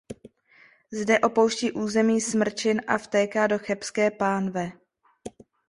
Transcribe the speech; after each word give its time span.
Zde 0.93 1.19
opouští 1.19 1.71
území 1.71 2.21
Smrčin 2.21 2.81
a 2.87 2.97
vtéká 2.97 3.47
do 3.47 3.59
Chebské 3.59 4.11
pánve. 4.11 4.71